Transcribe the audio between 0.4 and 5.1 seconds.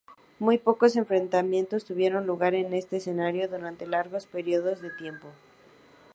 pocos enfrentamientos tuvieron lugar en este escenario durante largos períodos de